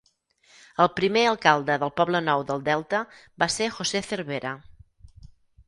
[0.85, 3.03] El primer Alcalde del Poble Nou del Delta
[3.45, 4.59] va ser José Cervera.